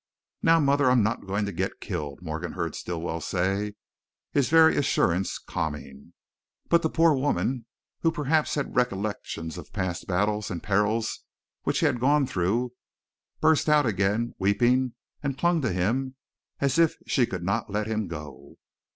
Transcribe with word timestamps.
"Now, 0.41 0.59
Mother, 0.59 0.89
I'm 0.89 1.03
not 1.03 1.27
goin' 1.27 1.45
to 1.45 1.51
git 1.51 1.79
killed," 1.79 2.23
Morgan 2.23 2.53
heard 2.53 2.73
Stilwell 2.73 3.21
say, 3.21 3.75
his 4.31 4.49
very 4.49 4.75
assurance 4.75 5.37
calming. 5.37 6.13
But 6.69 6.81
the 6.81 6.89
poor 6.89 7.13
woman, 7.13 7.67
who 7.99 8.11
perhaps 8.11 8.55
had 8.55 8.75
recollections 8.75 9.59
of 9.59 9.71
past 9.73 10.07
battles 10.07 10.49
and 10.49 10.63
perils 10.63 11.19
which 11.65 11.81
he 11.81 11.85
had 11.85 11.99
gone 11.99 12.25
through, 12.25 12.73
burst 13.41 13.69
out 13.69 13.85
again, 13.85 14.33
weeping, 14.39 14.93
and 15.21 15.37
clung 15.37 15.61
to 15.61 15.71
him 15.71 16.15
as 16.59 16.79
if 16.79 16.95
she 17.05 17.27
could 17.27 17.43
not 17.43 17.69
let 17.69 17.85
him 17.85 18.07
go. 18.07 18.55